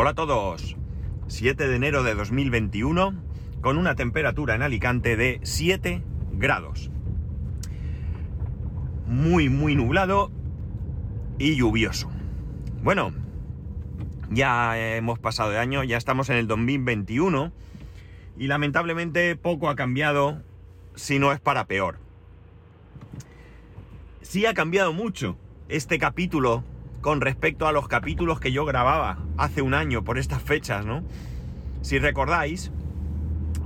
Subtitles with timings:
[0.00, 0.76] Hola a todos.
[1.26, 3.20] 7 de enero de 2021
[3.60, 6.04] con una temperatura en Alicante de 7
[6.34, 6.88] grados.
[9.08, 10.30] Muy, muy nublado
[11.36, 12.08] y lluvioso.
[12.80, 13.12] Bueno,
[14.30, 17.50] ya hemos pasado de año, ya estamos en el 2021
[18.38, 20.40] y lamentablemente poco ha cambiado
[20.94, 21.98] si no es para peor.
[24.22, 25.36] Sí ha cambiado mucho
[25.68, 26.62] este capítulo
[27.00, 31.04] con respecto a los capítulos que yo grababa hace un año por estas fechas, ¿no?
[31.82, 32.72] Si recordáis,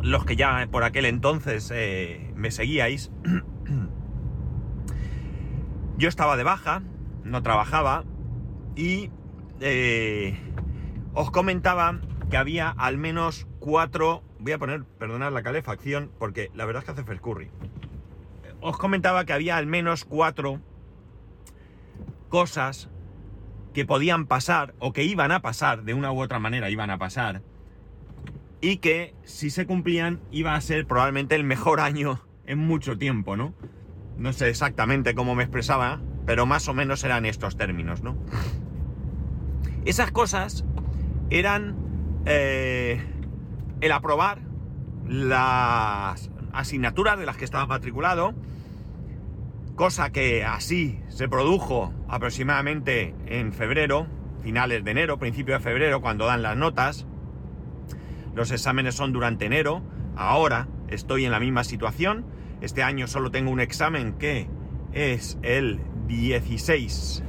[0.02, 3.10] los que ya por aquel entonces eh, me seguíais,
[5.96, 6.82] yo estaba de baja,
[7.24, 8.04] no trabajaba
[8.76, 9.10] y
[9.60, 10.38] eh,
[11.14, 16.64] os comentaba que había al menos cuatro, voy a poner, perdonad la calefacción, porque la
[16.64, 17.50] verdad es que hace frescurri.
[18.60, 20.60] Os comentaba que había al menos cuatro
[22.28, 22.88] cosas
[23.72, 26.98] que podían pasar o que iban a pasar, de una u otra manera iban a
[26.98, 27.42] pasar,
[28.60, 33.36] y que si se cumplían iba a ser probablemente el mejor año en mucho tiempo,
[33.36, 33.54] ¿no?
[34.16, 38.16] No sé exactamente cómo me expresaba, pero más o menos eran estos términos, ¿no?
[39.84, 40.64] Esas cosas
[41.30, 41.76] eran
[42.26, 43.02] eh,
[43.80, 44.40] el aprobar
[45.08, 48.34] las asignaturas de las que estaba matriculado,
[49.74, 54.06] cosa que así se produjo aproximadamente en febrero,
[54.42, 57.06] finales de enero, principio de febrero, cuando dan las notas.
[58.34, 59.82] Los exámenes son durante enero.
[60.16, 62.24] Ahora estoy en la misma situación.
[62.60, 64.48] Este año solo tengo un examen que
[64.92, 67.24] es el 16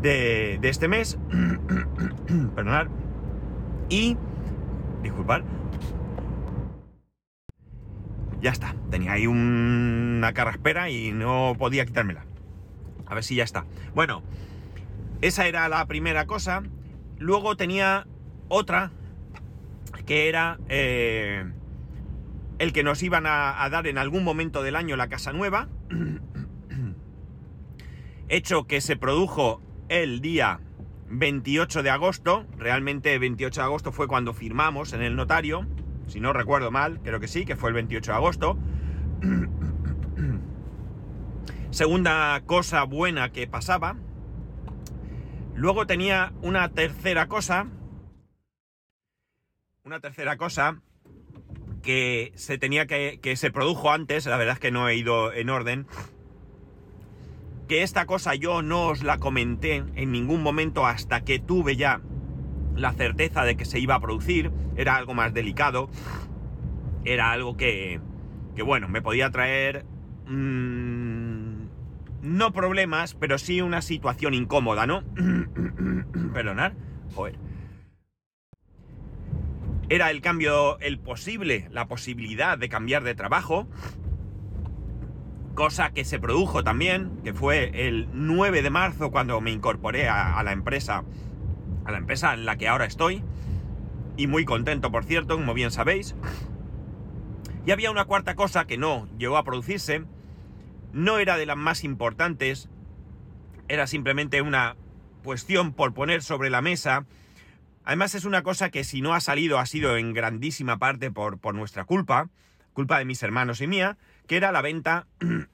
[0.00, 1.18] de, de este mes.
[2.54, 2.86] Perdonad.
[3.88, 4.16] Y...
[5.02, 5.42] Disculpad.
[8.44, 8.74] Ya está.
[8.90, 12.26] Tenía ahí una carraspera y no podía quitármela.
[13.06, 13.64] A ver si ya está.
[13.94, 14.22] Bueno,
[15.22, 16.62] esa era la primera cosa.
[17.18, 18.06] Luego tenía
[18.48, 18.90] otra
[20.04, 21.50] que era eh,
[22.58, 25.70] el que nos iban a, a, dar en algún momento del año la casa nueva.
[28.28, 30.60] Hecho que se produjo el día
[31.08, 32.44] 28 de agosto.
[32.58, 35.66] Realmente 28 de agosto fue cuando firmamos en el notario.
[36.06, 38.58] Si no recuerdo mal, creo que sí, que fue el 28 de agosto.
[41.70, 43.96] Segunda cosa buena que pasaba.
[45.54, 47.66] Luego tenía una tercera cosa.
[49.84, 50.80] Una tercera cosa
[51.82, 55.32] que se tenía que, que se produjo antes, la verdad es que no he ido
[55.32, 55.86] en orden.
[57.68, 62.00] Que esta cosa yo no os la comenté en ningún momento hasta que tuve ya
[62.76, 64.50] la certeza de que se iba a producir.
[64.76, 65.88] Era algo más delicado.
[67.04, 68.00] Era algo que,
[68.54, 69.84] que bueno, me podía traer...
[70.26, 71.64] Mmm,
[72.24, 75.04] no problemas, pero sí una situación incómoda, ¿no?
[76.32, 76.72] Perdonad.
[77.14, 77.38] Joder.
[79.90, 83.68] Era el cambio, el posible, la posibilidad de cambiar de trabajo.
[85.54, 90.42] Cosa que se produjo también, que fue el 9 de marzo cuando me incorporé a
[90.42, 91.04] la empresa,
[91.84, 93.22] a la empresa en la que ahora estoy.
[94.16, 96.14] Y muy contento, por cierto, como bien sabéis.
[97.66, 100.04] Y había una cuarta cosa que no llegó a producirse,
[100.92, 102.68] no era de las más importantes,
[103.68, 104.76] era simplemente una
[105.24, 107.06] cuestión por poner sobre la mesa.
[107.84, 111.38] Además es una cosa que si no ha salido ha sido en grandísima parte por,
[111.38, 112.28] por nuestra culpa,
[112.74, 113.96] culpa de mis hermanos y mía,
[114.26, 115.06] que era la venta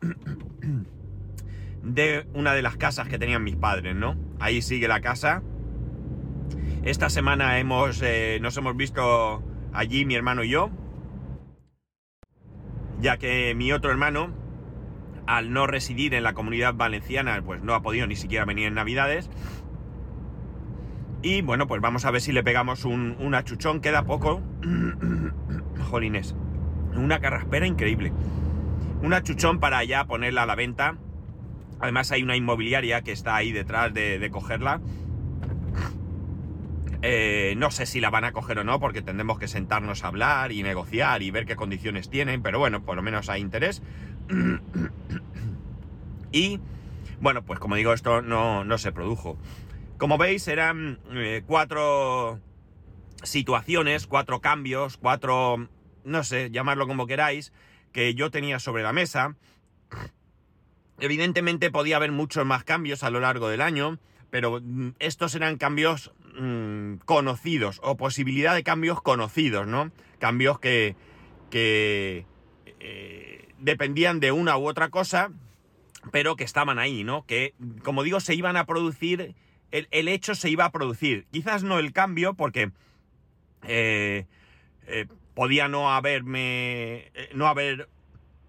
[1.82, 4.16] de una de las casas que tenían mis padres, ¿no?
[4.40, 5.42] Ahí sigue la casa.
[6.82, 9.42] Esta semana hemos, eh, nos hemos visto
[9.74, 10.70] allí mi hermano y yo,
[13.00, 14.32] ya que mi otro hermano,
[15.26, 18.74] al no residir en la comunidad valenciana, pues no ha podido ni siquiera venir en
[18.74, 19.28] Navidades.
[21.22, 24.40] Y bueno, pues vamos a ver si le pegamos un, achuchón, queda poco.
[25.90, 26.34] Jolines,
[26.94, 28.10] una carraspera increíble.
[29.02, 30.96] Un achuchón para ya ponerla a la venta.
[31.78, 34.80] Además hay una inmobiliaria que está ahí detrás de, de cogerla.
[37.02, 40.08] Eh, no sé si la van a coger o no, porque tendremos que sentarnos a
[40.08, 43.82] hablar y negociar y ver qué condiciones tienen, pero bueno, por lo menos hay interés.
[46.32, 46.60] y
[47.20, 49.38] bueno, pues como digo, esto no, no se produjo.
[49.96, 52.40] Como veis, eran eh, cuatro
[53.22, 55.68] situaciones, cuatro cambios, cuatro,
[56.04, 57.52] no sé, llamarlo como queráis,
[57.92, 59.36] que yo tenía sobre la mesa.
[60.98, 63.98] Evidentemente podía haber muchos más cambios a lo largo del año,
[64.30, 64.60] pero
[64.98, 69.90] estos eran cambios mmm, conocidos o posibilidad de cambios conocidos, ¿no?
[70.18, 70.96] Cambios que,
[71.50, 72.26] que
[72.80, 75.30] eh, dependían de una u otra cosa,
[76.12, 77.26] pero que estaban ahí, ¿no?
[77.26, 79.34] Que, como digo, se iban a producir
[79.70, 81.26] el, el hecho se iba a producir.
[81.30, 82.70] Quizás no el cambio, porque
[83.66, 84.26] eh,
[84.86, 87.46] eh, podía no haberme, eh, no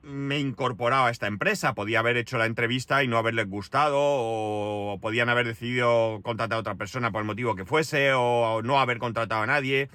[0.03, 5.00] haberme incorporado a esta empresa, podía haber hecho la entrevista y no haberles gustado, o
[5.01, 8.98] podían haber decidido contratar a otra persona por el motivo que fuese, o no haber
[8.98, 9.89] contratado a nadie.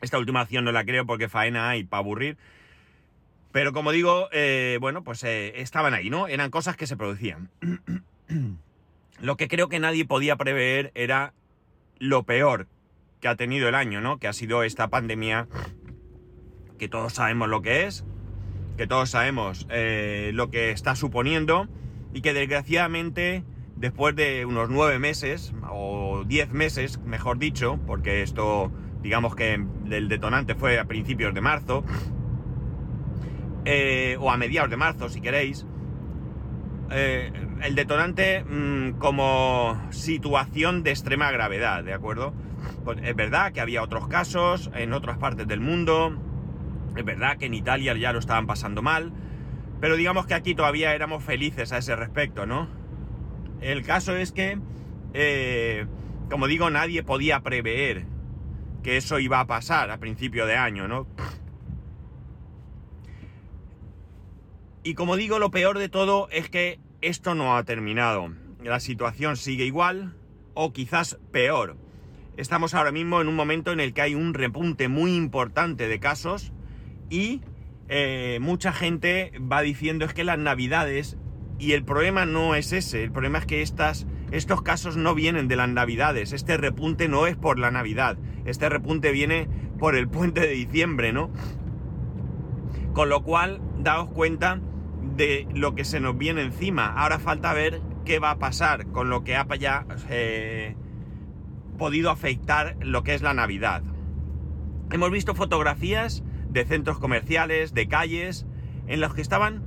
[0.00, 2.36] Esta última acción no la creo porque faena hay para aburrir.
[3.52, 4.28] Pero como digo,
[4.80, 6.26] bueno, pues estaban ahí, ¿no?
[6.26, 7.50] Eran cosas que se producían.
[9.20, 11.32] Lo que creo que nadie podía prever era
[12.00, 12.66] lo peor
[13.20, 14.18] que ha tenido el año, ¿no?
[14.18, 15.46] Que ha sido esta pandemia,
[16.76, 18.04] que todos sabemos lo que es,
[18.76, 21.68] que todos sabemos eh, lo que está suponiendo
[22.12, 23.44] y que desgraciadamente
[23.76, 28.70] después de unos nueve meses o diez meses, mejor dicho, porque esto
[29.02, 31.84] digamos que el detonante fue a principios de marzo
[33.64, 35.66] eh, o a mediados de marzo si queréis,
[36.90, 37.32] eh,
[37.62, 42.34] el detonante mm, como situación de extrema gravedad, ¿de acuerdo?
[42.84, 46.16] Pues es verdad que había otros casos en otras partes del mundo,
[46.96, 49.12] es verdad que en Italia ya lo estaban pasando mal,
[49.80, 52.68] pero digamos que aquí todavía éramos felices a ese respecto, ¿no?
[53.60, 54.58] El caso es que,
[55.14, 55.86] eh,
[56.30, 58.04] como digo, nadie podía prever
[58.82, 61.06] que eso iba a pasar a principio de año, ¿no?
[64.84, 68.32] Y como digo, lo peor de todo es que esto no ha terminado.
[68.62, 70.14] La situación sigue igual
[70.54, 71.76] o quizás peor.
[72.36, 76.00] Estamos ahora mismo en un momento en el que hay un repunte muy importante de
[76.00, 76.52] casos
[77.12, 77.42] y
[77.88, 81.18] eh, mucha gente va diciendo es que las navidades,
[81.58, 85.46] y el problema no es ese, el problema es que estas, estos casos no vienen
[85.46, 88.16] de las navidades, este repunte no es por la navidad,
[88.46, 89.46] este repunte viene
[89.78, 91.30] por el puente de diciembre, ¿no?
[92.94, 94.60] Con lo cual, daos cuenta
[95.14, 96.86] de lo que se nos viene encima.
[96.86, 100.76] Ahora falta ver qué va a pasar con lo que ha ya eh,
[101.76, 103.82] podido afectar lo que es la Navidad.
[104.90, 108.46] Hemos visto fotografías de centros comerciales, de calles,
[108.86, 109.62] en los que estaban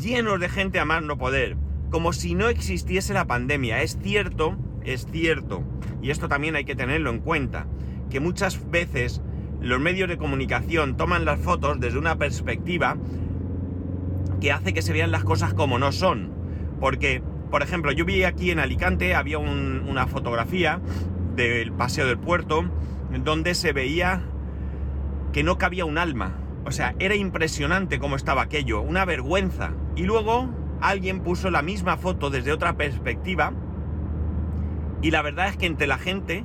[0.00, 1.56] llenos de gente a más no poder,
[1.90, 3.82] como si no existiese la pandemia.
[3.82, 5.62] Es cierto, es cierto,
[6.02, 7.66] y esto también hay que tenerlo en cuenta,
[8.10, 9.22] que muchas veces
[9.60, 12.96] los medios de comunicación toman las fotos desde una perspectiva
[14.40, 16.32] que hace que se vean las cosas como no son.
[16.80, 20.80] Porque, por ejemplo, yo vi aquí en Alicante, había una fotografía
[21.36, 22.64] del Paseo del Puerto,
[23.22, 24.22] donde se veía
[25.32, 26.38] que no cabía un alma.
[26.64, 29.72] O sea, era impresionante cómo estaba aquello, una vergüenza.
[29.96, 30.48] Y luego
[30.80, 33.52] alguien puso la misma foto desde otra perspectiva
[35.02, 36.44] y la verdad es que entre la gente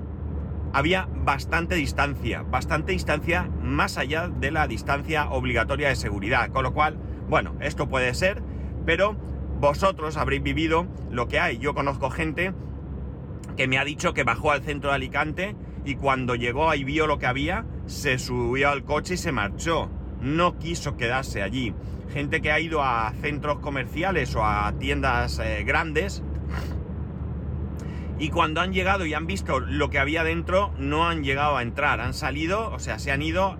[0.73, 6.49] había bastante distancia, bastante distancia más allá de la distancia obligatoria de seguridad.
[6.49, 6.97] Con lo cual,
[7.29, 8.41] bueno, esto puede ser,
[8.85, 9.15] pero
[9.59, 11.59] vosotros habréis vivido lo que hay.
[11.59, 12.53] Yo conozco gente
[13.55, 15.55] que me ha dicho que bajó al centro de Alicante
[15.85, 19.89] y cuando llegó ahí vio lo que había, se subió al coche y se marchó.
[20.21, 21.73] No quiso quedarse allí.
[22.13, 26.23] Gente que ha ido a centros comerciales o a tiendas eh, grandes
[28.19, 31.61] y cuando han llegado y han visto lo que había dentro, no han llegado a
[31.61, 32.01] entrar.
[32.01, 33.57] Han salido, o sea, se han ido,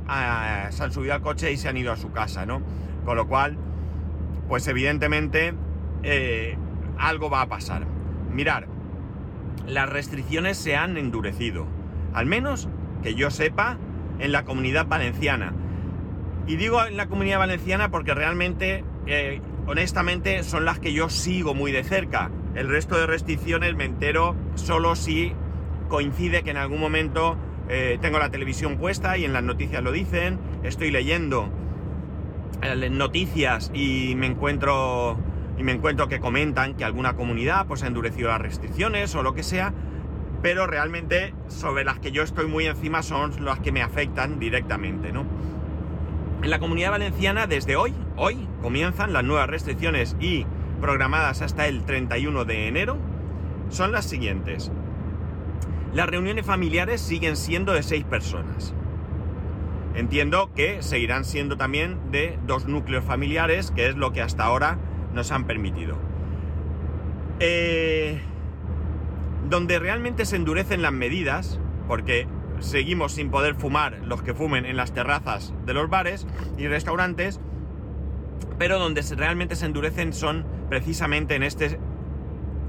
[0.71, 2.63] se han subido al coche y se han ido a su casa, ¿no?
[3.05, 3.55] Con lo cual,
[4.47, 5.53] pues evidentemente
[6.01, 6.57] eh,
[6.97, 7.85] algo va a pasar.
[8.31, 8.67] Mirar,
[9.67, 11.67] las restricciones se han endurecido.
[12.13, 12.67] Al menos
[13.03, 13.77] que yo sepa
[14.19, 15.53] en la comunidad valenciana.
[16.47, 21.53] Y digo en la comunidad valenciana porque realmente, eh, honestamente, son las que yo sigo
[21.53, 22.31] muy de cerca.
[22.55, 25.33] El resto de restricciones me entero solo si
[25.89, 27.37] coincide que en algún momento
[27.69, 31.49] eh, tengo la televisión puesta y en las noticias lo dicen, estoy leyendo
[32.61, 35.17] eh, noticias y me encuentro
[35.57, 39.33] y me encuentro que comentan que alguna comunidad pues ha endurecido las restricciones o lo
[39.33, 39.73] que sea,
[40.41, 45.11] pero realmente sobre las que yo estoy muy encima son las que me afectan directamente,
[45.11, 45.25] ¿no?
[46.43, 50.45] En la comunidad valenciana desde hoy, hoy comienzan las nuevas restricciones y
[50.79, 52.97] programadas hasta el 31 de enero
[53.69, 54.71] son las siguientes.
[55.93, 58.73] Las reuniones familiares siguen siendo de seis personas.
[59.95, 64.77] Entiendo que seguirán siendo también de dos núcleos familiares, que es lo que hasta ahora
[65.13, 65.97] nos han permitido.
[67.39, 68.21] Eh,
[69.49, 72.27] donde realmente se endurecen las medidas, porque
[72.59, 76.27] seguimos sin poder fumar los que fumen en las terrazas de los bares
[76.57, 77.39] y restaurantes,
[78.57, 81.79] pero donde realmente se endurecen son precisamente en este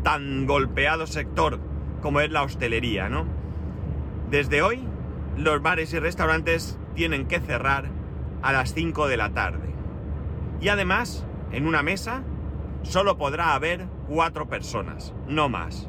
[0.03, 1.61] tan golpeado sector
[2.03, 3.27] como es la hostelería, ¿no?
[4.31, 4.85] Desde hoy,
[5.37, 7.87] los bares y restaurantes tienen que cerrar
[8.43, 9.75] a las 5 de la tarde.
[10.61, 12.23] Y además, en una mesa
[12.83, 15.89] solo podrá haber cuatro personas, no más.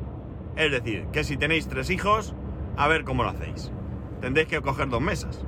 [0.59, 2.35] Es decir, que si tenéis tres hijos,
[2.75, 3.71] a ver cómo lo hacéis.
[4.19, 5.45] Tendréis que coger dos mesas.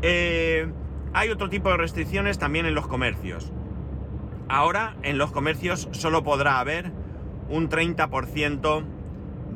[0.00, 0.68] Eh,
[1.12, 3.52] hay otro tipo de restricciones también en los comercios.
[4.48, 6.92] Ahora en los comercios solo podrá haber
[7.48, 8.84] un 30%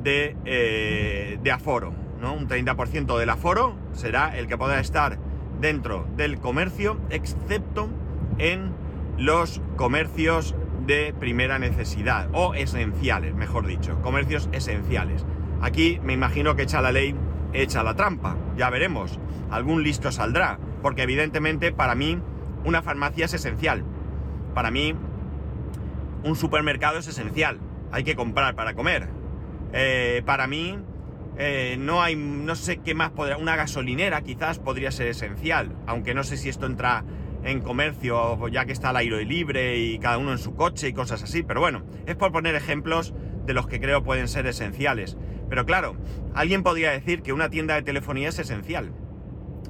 [0.02, 1.92] de, eh, de aforo.
[2.20, 2.34] ¿no?
[2.34, 5.16] Un 30% del aforo será el que podrá estar
[5.60, 7.88] dentro del comercio, excepto
[8.38, 8.72] en
[9.16, 10.56] los comercios
[10.88, 15.25] de primera necesidad o esenciales, mejor dicho, comercios esenciales.
[15.61, 17.14] Aquí me imagino que echa la ley,
[17.52, 22.18] echa la trampa, ya veremos, algún listo saldrá, porque evidentemente para mí
[22.64, 23.85] una farmacia es esencial,
[24.54, 24.95] para mí
[26.25, 27.61] un supermercado es esencial,
[27.92, 29.09] hay que comprar para comer,
[29.75, 30.78] eh, para mí
[31.37, 36.14] eh, no hay, no sé qué más podría, una gasolinera quizás podría ser esencial, aunque
[36.14, 37.04] no sé si esto entra
[37.45, 40.92] en comercio, ya que está al aire libre y cada uno en su coche y
[40.92, 43.14] cosas así, pero bueno, es por poner ejemplos
[43.47, 45.16] de los que creo pueden ser esenciales.
[45.49, 45.97] Pero claro,
[46.35, 48.92] alguien podría decir que una tienda de telefonía es esencial.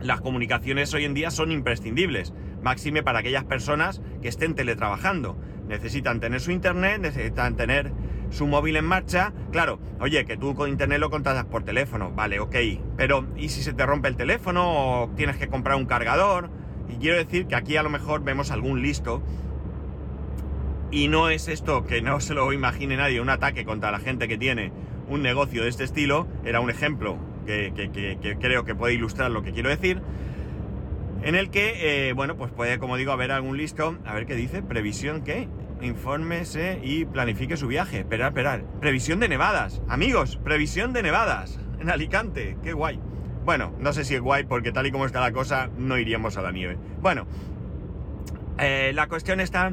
[0.01, 2.33] Las comunicaciones hoy en día son imprescindibles,
[2.63, 5.39] máxime para aquellas personas que estén teletrabajando.
[5.69, 7.93] Necesitan tener su internet, necesitan tener
[8.31, 9.33] su móvil en marcha.
[9.53, 12.57] Claro, oye, que tú con internet lo contratas por teléfono, vale, ok.
[12.97, 16.51] Pero, ¿y si se te rompe el teléfono o tienes que comprar un cargador?
[16.89, 19.23] Y quiero decir que aquí a lo mejor vemos algún listo.
[20.91, 24.27] Y no es esto que no se lo imagine nadie, un ataque contra la gente
[24.27, 24.73] que tiene
[25.09, 26.27] un negocio de este estilo.
[26.45, 30.01] Era un ejemplo que, creo que puede ilustrar lo que quiero decir.
[31.23, 33.99] En el que, eh, bueno, pues puede, como digo, haber algún listo.
[34.07, 34.63] A ver qué dice.
[34.63, 35.49] Previsión que
[35.83, 37.99] infórmese y planifique su viaje.
[37.99, 38.65] Esperar, esperar.
[38.81, 39.83] Previsión de nevadas.
[39.89, 41.59] Amigos, previsión de nevadas.
[41.81, 42.57] En Alicante.
[42.63, 43.01] Qué guay.
[43.49, 46.37] Bueno, no sé si es guay porque tal y como está la cosa no iríamos
[46.37, 46.77] a la nieve.
[47.01, 47.27] Bueno,
[48.59, 49.73] eh, la cuestión está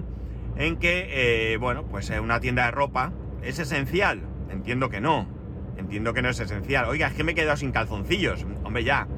[0.55, 1.09] en que,
[1.51, 3.11] eh, bueno, pues eh, una tienda de ropa
[3.43, 4.21] es esencial.
[4.49, 5.27] Entiendo que no.
[5.75, 6.85] Entiendo que no es esencial.
[6.85, 8.45] Oiga, es que me he quedado sin calzoncillos.
[8.63, 9.09] Hombre, ya.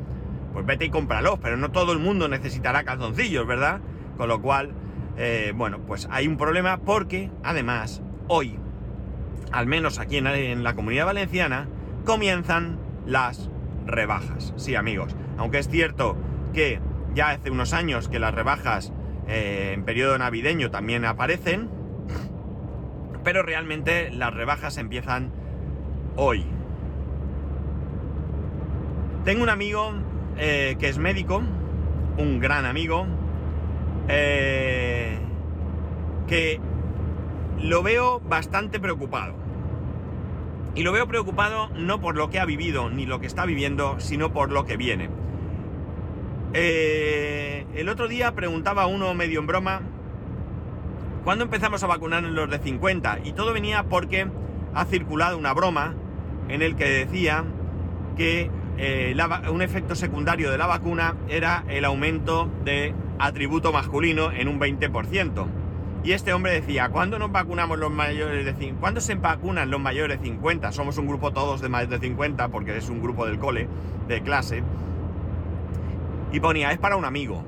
[0.53, 3.81] Pues vete y cómpralos, pero no todo el mundo necesitará calzoncillos, ¿verdad?
[4.17, 4.73] Con lo cual,
[5.53, 8.57] bueno, pues hay un problema porque, además, hoy,
[9.51, 11.67] al menos aquí en la comunidad valenciana,
[12.05, 13.51] comienzan las
[13.87, 14.53] rebajas.
[14.57, 15.15] Sí, amigos.
[15.37, 16.17] Aunque es cierto
[16.53, 16.79] que
[17.13, 18.93] ya hace unos años que las rebajas
[19.27, 21.69] eh, en periodo navideño también aparecen,
[23.23, 25.31] pero realmente las rebajas empiezan
[26.15, 26.45] hoy.
[29.25, 29.93] Tengo un amigo
[30.37, 31.41] eh, que es médico,
[32.17, 33.05] un gran amigo,
[34.07, 35.17] eh,
[36.27, 36.61] que
[37.59, 39.46] lo veo bastante preocupado.
[40.77, 43.99] Y lo veo preocupado no por lo que ha vivido ni lo que está viviendo,
[43.99, 45.09] sino por lo que viene.
[46.53, 49.81] Eh, el otro día preguntaba uno medio en broma,
[51.23, 53.21] ¿cuándo empezamos a vacunar en los de 50?
[53.23, 54.27] Y todo venía porque
[54.75, 55.95] ha circulado una broma
[56.47, 57.43] en el que decía
[58.15, 59.15] que eh,
[59.51, 65.47] un efecto secundario de la vacuna era el aumento de atributo masculino en un 20%.
[66.07, 68.79] Y este hombre decía, ¿cuándo nos vacunamos los mayores de 50?
[68.79, 70.71] ¿Cuándo se vacunan los mayores de 50?
[70.71, 73.67] Somos un grupo todos de más de 50 porque es un grupo del cole,
[74.07, 74.63] de clase.
[76.31, 77.43] Y ponía, es para un amigo.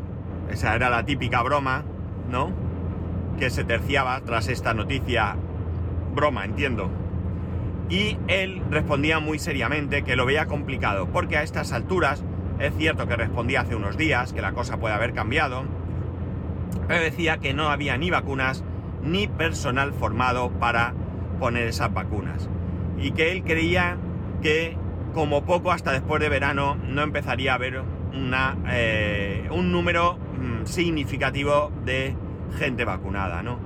[0.51, 1.85] Esa era la típica broma,
[2.29, 2.51] ¿no?
[3.39, 5.37] Que se terciaba tras esta noticia.
[6.13, 6.89] Broma, entiendo.
[7.89, 12.25] Y él respondía muy seriamente que lo veía complicado, porque a estas alturas
[12.59, 15.63] es cierto que respondía hace unos días, que la cosa puede haber cambiado,
[16.87, 18.63] pero decía que no había ni vacunas
[19.03, 20.93] ni personal formado para
[21.39, 22.49] poner esas vacunas.
[22.97, 23.97] Y que él creía
[24.41, 24.77] que
[25.13, 27.81] como poco hasta después de verano no empezaría a haber
[28.13, 32.15] una, eh, un número mm, significativo de
[32.57, 33.59] gente vacunada, ¿no?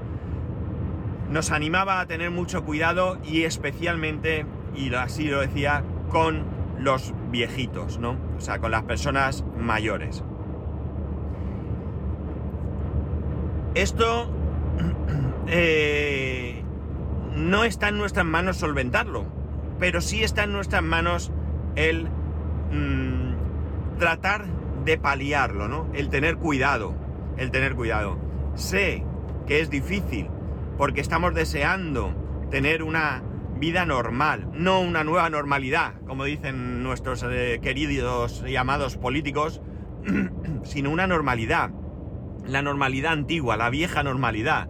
[1.30, 4.46] Nos animaba a tener mucho cuidado y especialmente,
[4.76, 6.44] y así lo decía, con
[6.80, 8.18] los viejitos, ¿no?
[8.38, 10.24] O sea, con las personas mayores.
[13.76, 14.30] Esto
[15.48, 16.64] eh,
[17.36, 19.26] no está en nuestras manos solventarlo,
[19.80, 21.32] pero sí está en nuestras manos
[21.76, 22.08] el
[22.72, 24.46] mm, tratar
[24.86, 25.88] de paliarlo, ¿no?
[25.94, 26.94] El tener cuidado,
[27.38, 28.20] el tener cuidado.
[28.56, 29.04] Sé
[29.48, 30.30] que es difícil
[30.78, 32.14] porque estamos deseando
[32.52, 33.24] tener una
[33.60, 39.62] vida normal, no una nueva normalidad, como dicen nuestros eh, queridos y amados políticos,
[40.64, 41.72] sino una normalidad
[42.46, 44.70] la normalidad antigua, la vieja normalidad,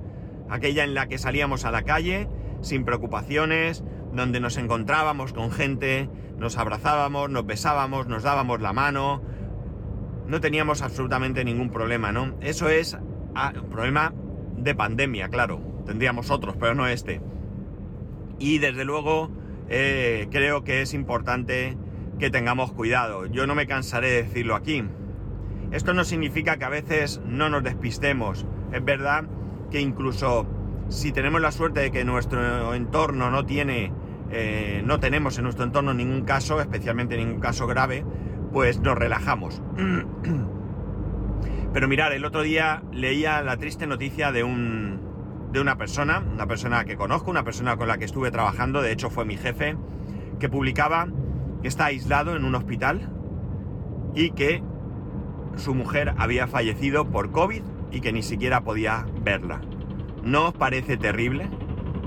[0.49, 2.27] aquella en la que salíamos a la calle
[2.61, 9.21] sin preocupaciones, donde nos encontrábamos con gente, nos abrazábamos, nos besábamos, nos dábamos la mano,
[10.27, 12.35] no teníamos absolutamente ningún problema, ¿no?
[12.41, 12.97] Eso es
[13.35, 14.13] ah, un problema
[14.57, 17.21] de pandemia, claro, tendríamos otros, pero no este.
[18.39, 19.31] Y desde luego
[19.69, 21.77] eh, creo que es importante
[22.19, 23.25] que tengamos cuidado.
[23.25, 24.83] Yo no me cansaré de decirlo aquí.
[25.73, 28.45] Esto no significa que a veces no nos despistemos.
[28.71, 29.25] Es verdad
[29.71, 30.45] que incluso
[30.87, 33.91] si tenemos la suerte de que nuestro entorno no tiene,
[34.29, 38.05] eh, no tenemos en nuestro entorno ningún caso, especialmente ningún caso grave,
[38.51, 39.63] pues nos relajamos.
[41.73, 45.01] Pero mirar, el otro día leía la triste noticia de un,
[45.51, 48.91] de una persona, una persona que conozco, una persona con la que estuve trabajando, de
[48.91, 49.75] hecho fue mi jefe,
[50.39, 51.07] que publicaba
[51.63, 53.09] que está aislado en un hospital
[54.13, 54.61] y que
[55.55, 59.61] su mujer había fallecido por COVID y que ni siquiera podía verla.
[60.23, 61.49] ¿No os parece terrible?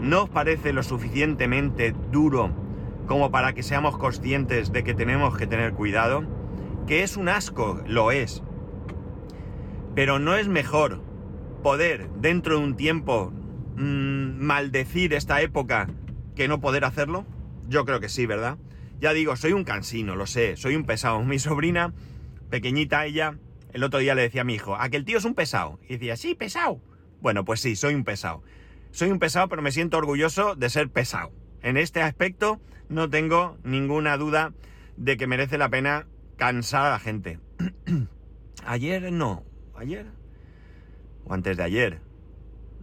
[0.00, 2.50] ¿No os parece lo suficientemente duro
[3.06, 6.24] como para que seamos conscientes de que tenemos que tener cuidado?
[6.86, 8.42] Que es un asco, lo es.
[9.94, 11.02] Pero no es mejor
[11.62, 13.32] poder dentro de un tiempo
[13.76, 15.88] mmm, maldecir esta época
[16.34, 17.24] que no poder hacerlo?
[17.68, 18.58] Yo creo que sí, ¿verdad?
[19.00, 21.22] Ya digo, soy un cansino, lo sé, soy un pesado.
[21.22, 21.92] Mi sobrina,
[22.50, 23.38] pequeñita ella,
[23.72, 25.78] el otro día le decía a mi hijo, aquel tío es un pesado.
[25.88, 26.80] Y decía, sí, pesado.
[27.20, 28.42] Bueno, pues sí, soy un pesado.
[28.90, 31.32] Soy un pesado, pero me siento orgulloso de ser pesado.
[31.62, 34.52] En este aspecto no tengo ninguna duda
[34.96, 37.38] de que merece la pena cansar a la gente.
[38.66, 40.06] ayer no, ayer
[41.26, 42.00] o antes de ayer,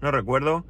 [0.01, 0.65] no recuerdo.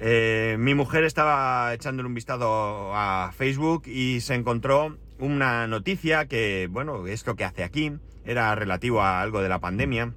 [0.00, 6.68] Eh, mi mujer estaba echándole un vistazo a Facebook y se encontró una noticia que,
[6.70, 7.92] bueno, esto que hace aquí
[8.24, 10.14] era relativo a algo de la pandemia.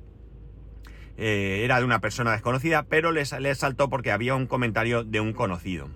[1.17, 5.19] Eh, era de una persona desconocida, pero le, le, saltó porque había un comentario de
[5.19, 5.89] un conocido.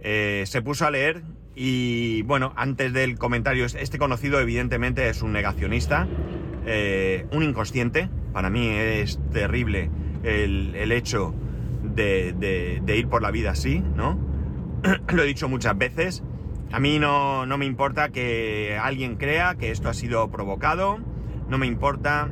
[0.00, 1.22] Eh, se puso a leer
[1.54, 6.08] y, bueno, antes del comentario, este conocido evidentemente es un negacionista,
[6.66, 8.08] eh, un inconsciente.
[8.32, 9.90] Para mí es terrible
[10.24, 11.34] el, el hecho
[11.82, 14.18] de, de, de, ir por la vida así, ¿no?
[15.12, 16.22] Lo he dicho muchas veces.
[16.72, 20.98] A mí no, no me importa que alguien crea que esto ha sido provocado,
[21.48, 22.30] no me importa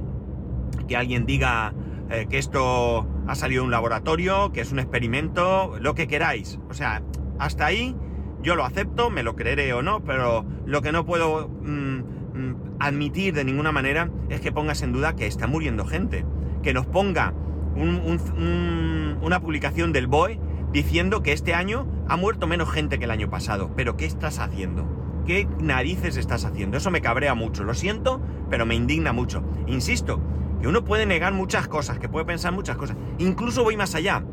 [0.89, 1.75] que alguien diga
[2.09, 6.59] eh, que esto ha salido de un laboratorio, que es un experimento, lo que queráis.
[6.71, 7.03] O sea,
[7.39, 7.95] hasta ahí
[8.43, 11.99] yo lo acepto, me lo creeré o no, pero lo que no puedo mmm,
[12.35, 16.25] mmm, admitir de ninguna manera es que pongas en duda que está muriendo gente.
[16.63, 17.35] Que nos ponga
[17.77, 20.41] un, un, una publicación del BOE
[20.73, 23.71] diciendo que este año ha muerto menos gente que el año pasado.
[23.77, 25.23] Pero ¿qué estás haciendo?
[25.27, 26.77] ¿Qué narices estás haciendo?
[26.77, 28.21] Eso me cabrea mucho, lo siento,
[28.51, 29.45] pero me indigna mucho.
[29.69, 30.21] Insisto,
[30.61, 32.97] que uno puede negar muchas cosas, que puede pensar muchas cosas.
[33.19, 34.25] Incluso voy más allá,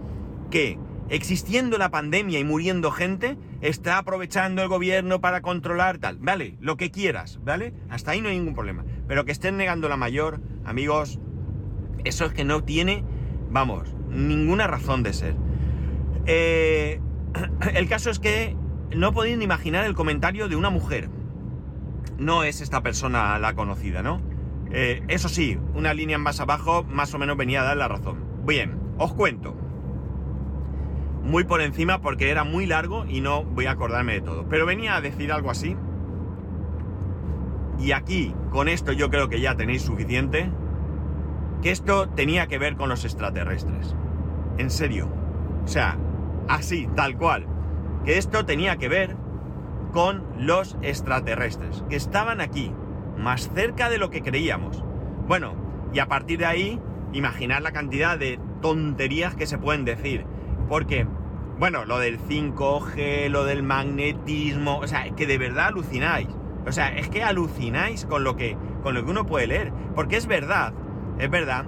[0.50, 6.18] que existiendo la pandemia y muriendo gente, está aprovechando el gobierno para controlar tal.
[6.18, 7.76] Vale, lo que quieras, ¿vale?
[7.92, 8.86] Hasta ahí no hay ningún problema.
[9.08, 11.20] Pero que estén negando la mayor, amigos,
[12.06, 13.04] eso es que no tiene,
[13.52, 15.36] vamos, ninguna razón de ser.
[16.26, 17.02] Eh,
[17.74, 18.56] el caso es que
[18.96, 21.10] no podéis imaginar el comentario de una mujer.
[22.18, 24.22] No es esta persona la conocida, ¿no?
[24.72, 28.24] Eh, eso sí, una línea más abajo más o menos venía a dar la razón.
[28.46, 29.56] Bien, os cuento.
[31.24, 34.48] Muy por encima porque era muy largo y no voy a acordarme de todo.
[34.50, 35.76] Pero venía a decir algo así.
[37.80, 40.50] Y aquí, con esto yo creo que ya tenéis suficiente.
[41.62, 43.96] Que esto tenía que ver con los extraterrestres.
[44.58, 45.10] En serio.
[45.66, 45.98] O sea,
[46.48, 47.46] así, tal cual.
[48.06, 49.16] Que esto tenía que ver
[49.92, 51.84] con los extraterrestres.
[51.90, 52.72] Que estaban aquí,
[53.18, 54.84] más cerca de lo que creíamos.
[55.28, 55.56] Bueno,
[55.94, 56.82] y a partir de ahí,
[57.14, 60.26] imaginar la cantidad de tonterías que se pueden decir.
[60.70, 61.08] Porque,
[61.60, 66.30] bueno, lo del 5G, lo del magnetismo, o sea, que de verdad alucináis.
[66.66, 69.72] O sea, es que alucináis con lo que, con lo que uno puede leer.
[69.96, 70.74] Porque es verdad,
[71.18, 71.66] es verdad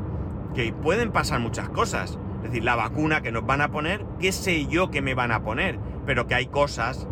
[0.54, 2.20] que pueden pasar muchas cosas.
[2.40, 5.32] Es decir, la vacuna que nos van a poner, qué sé yo que me van
[5.32, 5.80] a poner.
[6.06, 7.08] Pero que hay cosas,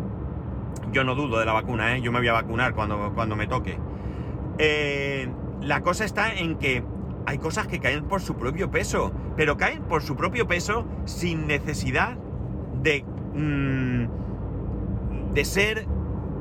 [0.92, 2.00] yo no dudo de la vacuna, ¿eh?
[2.00, 3.78] yo me voy a vacunar cuando, cuando me toque.
[4.58, 5.28] Eh,
[5.60, 6.82] la cosa está en que
[7.26, 11.46] hay cosas que caen por su propio peso, pero caen por su propio peso sin
[11.46, 12.16] necesidad
[12.82, 14.06] de, mmm,
[15.34, 15.86] de ser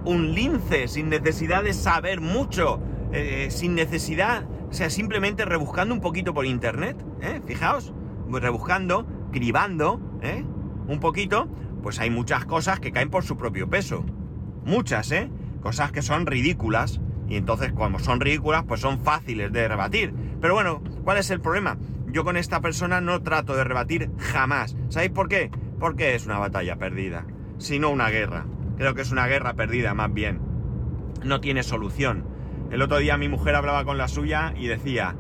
[0.06, 2.80] un lince, sin necesidad de saber mucho,
[3.12, 7.42] eh, sin necesidad, o sea, simplemente rebuscando un poquito por internet, ¿eh?
[7.46, 7.94] fijaos,
[8.32, 10.46] rebuscando, cribando, ¿eh?
[10.88, 11.48] un poquito,
[11.84, 14.06] pues hay muchas cosas que caen por su propio peso.
[14.66, 15.30] Muchas, ¿eh?
[15.62, 17.02] Cosas que son ridículas.
[17.30, 20.14] Y entonces, como son ridículas, pues son fáciles de rebatir.
[20.40, 21.78] Pero bueno, ¿cuál es el problema?
[22.08, 24.78] Yo con esta persona no trato de rebatir jamás.
[24.90, 25.52] ¿Sabéis por qué?
[25.80, 27.26] Porque es una batalla perdida.
[27.58, 28.46] Si no una guerra.
[28.78, 30.40] Creo que es una guerra perdida, más bien.
[31.24, 32.26] No tiene solución.
[32.72, 35.16] El otro día mi mujer hablaba con la suya y decía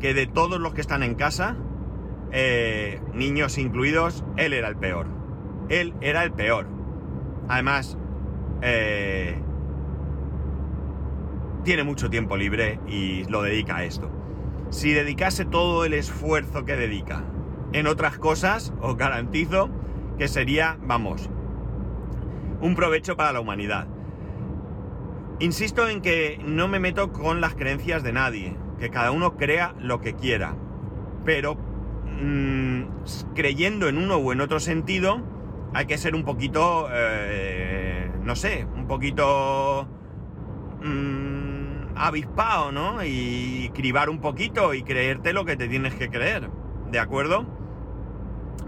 [0.00, 1.56] que de todos los que están en casa,
[2.32, 5.06] eh, niños incluidos, él era el peor.
[5.68, 6.66] Él era el peor.
[7.48, 7.98] Además,
[8.62, 9.38] eh,
[11.64, 14.10] tiene mucho tiempo libre y lo dedica a esto.
[14.70, 17.24] Si dedicase todo el esfuerzo que dedica
[17.72, 19.70] en otras cosas, os garantizo
[20.18, 21.30] que sería, vamos,
[22.60, 23.86] un provecho para la humanidad.
[25.40, 29.74] Insisto en que no me meto con las creencias de nadie, que cada uno crea
[29.78, 30.56] lo que quiera,
[31.24, 31.56] pero
[32.20, 32.82] mm,
[33.34, 35.20] creyendo en uno u en otro sentido,
[35.74, 39.86] hay que ser un poquito, eh, no sé, un poquito
[40.82, 43.04] mm, avispado, ¿no?
[43.04, 46.50] Y cribar un poquito y creerte lo que te tienes que creer,
[46.90, 47.46] ¿de acuerdo?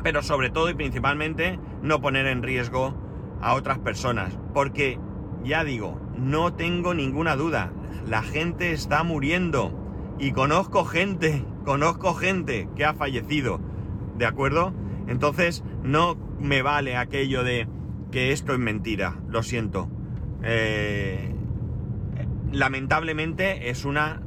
[0.03, 2.95] Pero sobre todo y principalmente no poner en riesgo
[3.41, 4.99] a otras personas, porque
[5.43, 7.73] ya digo, no tengo ninguna duda,
[8.07, 9.73] la gente está muriendo
[10.19, 13.61] y conozco gente, conozco gente que ha fallecido,
[14.19, 14.73] ¿de acuerdo?
[15.09, 17.69] Entonces no me vale aquello de
[18.11, 19.89] que esto es mentira, lo siento.
[20.43, 21.35] Eh,
[22.53, 24.23] lamentablemente es una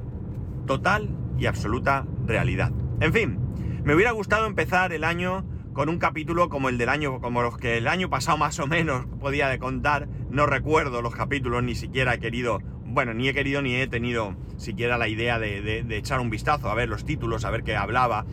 [0.66, 2.72] total y absoluta realidad.
[3.00, 3.40] En fin,
[3.84, 7.58] me hubiera gustado empezar el año con un capítulo como el del año, como los
[7.58, 10.08] que el año pasado más o menos podía contar.
[10.30, 12.60] No recuerdo los capítulos, ni siquiera he querido,
[12.94, 16.76] bueno, ni he querido ni he tenido siquiera la idea de, echar un vistazo a
[16.76, 18.26] ver los títulos, a ver qué hablaba.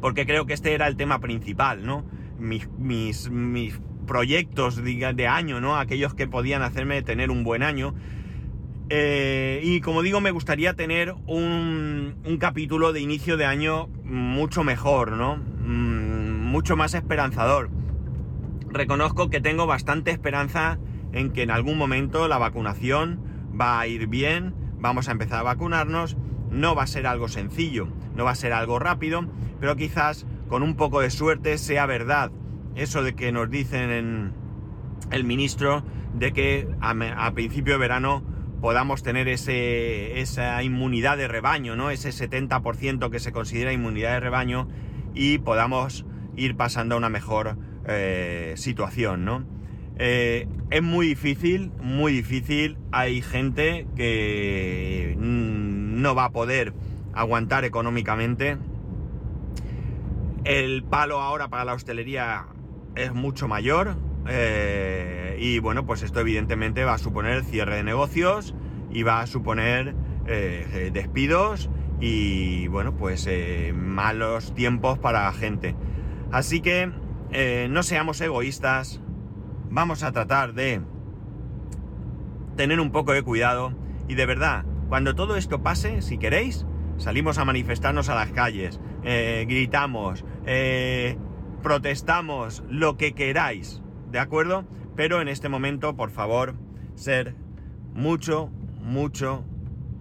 [0.00, 2.04] Porque creo que este era el tema principal, ¿no?
[2.38, 5.76] Mis, mis, mis proyectos de año, ¿no?
[5.76, 7.94] Aquellos que podían hacerme tener un buen año.
[8.88, 14.64] Eh, y como digo, me gustaría tener un, un, capítulo de inicio de año mucho
[14.64, 15.36] mejor, ¿no?
[15.36, 17.70] Mm, mucho más esperanzador.
[18.72, 20.78] Reconozco que tengo bastante esperanza
[21.12, 23.29] en que en algún momento la vacunación
[23.60, 26.16] va a ir bien, vamos a empezar a vacunarnos,
[26.50, 29.26] no va a ser algo sencillo, no va a ser algo rápido,
[29.60, 32.32] pero quizás con un poco de suerte sea verdad
[32.74, 34.32] eso de que nos dicen en
[35.10, 38.22] el ministro de que a, principio de verano
[38.60, 41.90] podamos tener ese, esa inmunidad de rebaño, ¿no?
[41.90, 44.68] Ese 70% que se considera inmunidad de rebaño
[45.14, 46.04] y podamos
[46.36, 49.44] ir pasando a una mejor eh, situación, ¿no?
[50.02, 52.78] Eh, es muy difícil, muy difícil.
[52.90, 56.72] Hay gente que no va a poder
[57.12, 58.56] aguantar económicamente.
[60.44, 62.46] El palo ahora para la hostelería
[62.94, 63.98] es mucho mayor.
[64.26, 68.54] Eh, y bueno, pues esto evidentemente va a suponer cierre de negocios
[68.90, 69.94] y va a suponer
[70.26, 71.68] eh, despidos
[72.00, 73.28] y bueno, pues
[73.74, 75.74] malos tiempos para la gente.
[76.32, 76.90] Así que
[77.68, 79.00] no seamos egoístas,
[79.70, 80.82] vamos a tratar de
[82.56, 83.72] tener un poco de cuidado
[84.08, 88.80] y de verdad, cuando todo esto pase, si queréis, salimos a manifestarnos a las calles,
[89.04, 91.16] eh, gritamos, eh,
[91.62, 93.80] protestamos, lo que queráis,
[94.10, 94.66] ¿de acuerdo?
[94.96, 96.54] Pero en este momento, por favor,
[96.96, 97.36] ser
[97.94, 98.50] mucho,
[98.82, 99.44] mucho,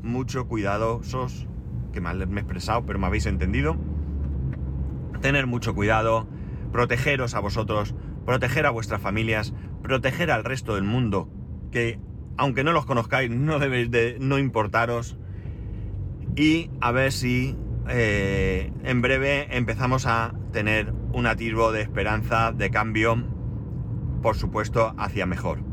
[0.02, 1.48] mucho cuidadosos,
[1.94, 3.78] que mal me he expresado, pero me habéis entendido,
[5.22, 6.28] tener mucho cuidado,
[6.72, 7.94] protegeros a vosotros,
[8.30, 11.28] proteger a vuestras familias, proteger al resto del mundo,
[11.72, 12.00] que
[12.38, 15.18] aunque no los conozcáis, no debéis de no importaros.
[16.36, 17.58] Y a ver si
[17.90, 23.16] eh, en breve empezamos a tener un atisbo de esperanza, de cambio,
[24.22, 25.64] por supuesto, hacia mejor.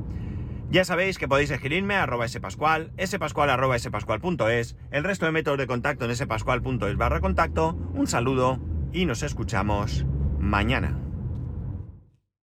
[0.70, 5.66] Ya sabéis que podéis escribirme a arroba spascual, spascual arroba el resto de métodos de
[5.66, 7.74] contacto en spascual.es barra contacto.
[7.92, 8.58] Un saludo
[8.94, 10.06] y nos escuchamos
[10.38, 11.05] mañana.